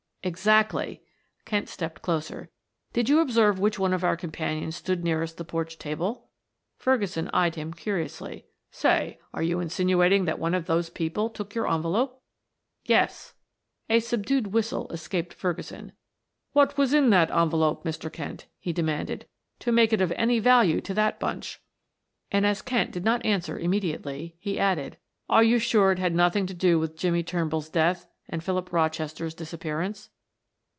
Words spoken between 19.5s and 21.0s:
"to make it of any value to